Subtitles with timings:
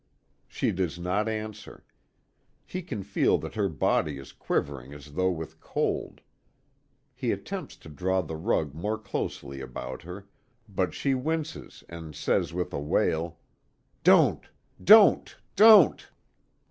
[0.47, 1.85] She does not answer.
[2.65, 6.21] He can feel that her body is quivering as though with cold.
[7.13, 10.27] He attempts to draw the rug more closely about her,
[10.67, 13.37] but she winces and says with a wail:
[14.03, 14.47] "Don't,
[14.83, 16.07] don't, don't!"